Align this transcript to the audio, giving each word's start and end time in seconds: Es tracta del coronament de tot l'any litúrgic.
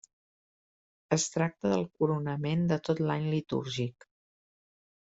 Es 1.17 1.25
tracta 1.35 1.71
del 1.75 1.85
coronament 2.01 2.67
de 2.73 2.81
tot 2.89 3.07
l'any 3.11 3.31
litúrgic. 3.37 4.11